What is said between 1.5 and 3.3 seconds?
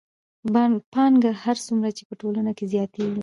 څومره چې په ټولنه کې زیاتېږي